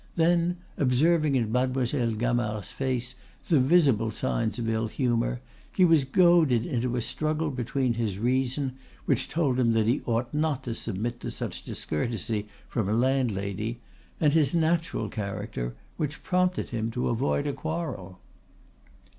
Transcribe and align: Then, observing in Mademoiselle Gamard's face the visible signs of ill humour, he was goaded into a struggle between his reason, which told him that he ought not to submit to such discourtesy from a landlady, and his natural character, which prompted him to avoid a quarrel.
Then, 0.15 0.57
observing 0.79 1.35
in 1.35 1.51
Mademoiselle 1.51 2.13
Gamard's 2.15 2.71
face 2.71 3.13
the 3.49 3.59
visible 3.59 4.09
signs 4.09 4.57
of 4.57 4.67
ill 4.67 4.87
humour, 4.87 5.41
he 5.71 5.85
was 5.85 6.05
goaded 6.05 6.65
into 6.65 6.95
a 6.95 7.01
struggle 7.01 7.51
between 7.51 7.93
his 7.93 8.17
reason, 8.17 8.77
which 9.05 9.29
told 9.29 9.59
him 9.59 9.73
that 9.73 9.85
he 9.85 10.01
ought 10.07 10.33
not 10.33 10.63
to 10.63 10.73
submit 10.73 11.19
to 11.19 11.29
such 11.29 11.63
discourtesy 11.63 12.47
from 12.67 12.89
a 12.89 12.93
landlady, 12.93 13.79
and 14.19 14.33
his 14.33 14.55
natural 14.55 15.07
character, 15.07 15.75
which 15.97 16.23
prompted 16.23 16.69
him 16.71 16.89
to 16.89 17.07
avoid 17.09 17.45
a 17.45 17.53
quarrel. 17.53 18.19